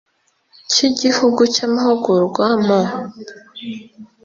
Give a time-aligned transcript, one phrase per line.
[0.71, 2.79] cy igihugu cy amahugurwa mu